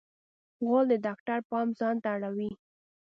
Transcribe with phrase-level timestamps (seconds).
[0.65, 2.51] غول د ډاکټر پام ځانته اړوي.